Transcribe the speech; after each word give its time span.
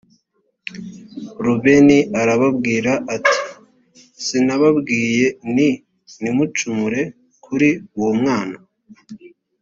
rubeni 1.45 1.97
arababwira 2.21 2.91
ati 3.15 3.37
sinababwiye 4.25 5.27
nti 5.51 5.69
ntimucumure 6.21 7.01
kuri 7.43 7.69
uwo 7.97 8.11
mwana 8.19 8.57